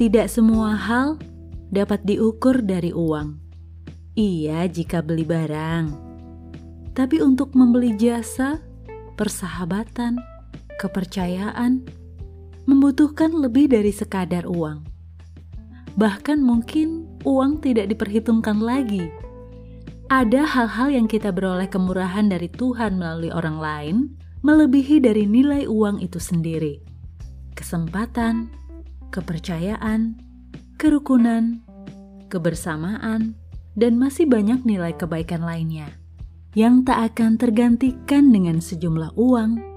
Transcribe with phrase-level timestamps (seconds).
[0.00, 1.20] Tidak semua hal
[1.68, 3.36] dapat diukur dari uang.
[4.16, 5.92] Iya, jika beli barang,
[6.96, 8.64] tapi untuk membeli jasa,
[9.20, 10.16] persahabatan,
[10.80, 11.84] kepercayaan
[12.64, 14.88] membutuhkan lebih dari sekadar uang.
[16.00, 19.04] Bahkan, mungkin uang tidak diperhitungkan lagi.
[20.08, 23.96] Ada hal-hal yang kita beroleh kemurahan dari Tuhan melalui orang lain,
[24.40, 26.80] melebihi dari nilai uang itu sendiri.
[27.52, 28.59] Kesempatan,
[29.10, 30.16] kepercayaan,
[30.80, 31.62] kerukunan,
[32.32, 33.36] kebersamaan,
[33.78, 36.00] dan masih banyak nilai kebaikan lainnya
[36.58, 39.69] yang tak akan tergantikan dengan sejumlah uang